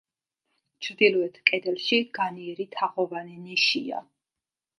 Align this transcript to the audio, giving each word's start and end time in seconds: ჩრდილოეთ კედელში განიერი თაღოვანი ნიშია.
ჩრდილოეთ 0.85 1.37
კედელში 1.49 1.99
განიერი 2.19 2.67
თაღოვანი 2.79 3.39
ნიშია. 3.45 4.03